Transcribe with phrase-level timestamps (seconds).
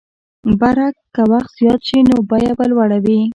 [0.59, 3.21] برعکس که وخت زیات شي نو بیه به لوړه وي.